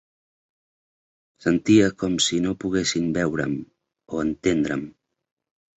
Sentia 1.45 1.91
com 2.03 2.17
si 2.29 2.41
no 2.47 2.57
poguessin 2.65 3.15
veure'm 3.19 3.55
o 3.63 4.27
entendre'm. 4.27 4.89